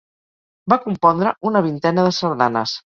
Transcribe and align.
Va 0.73 0.79
compondre 0.87 1.37
una 1.51 1.65
vintena 1.69 2.11
de 2.11 2.19
sardanes. 2.23 2.79